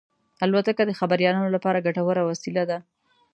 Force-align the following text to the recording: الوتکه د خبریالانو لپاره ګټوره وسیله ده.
الوتکه 0.45 0.83
د 0.85 0.91
خبریالانو 0.99 1.53
لپاره 1.55 1.83
ګټوره 1.87 2.21
وسیله 2.25 2.63
ده. 2.69 2.77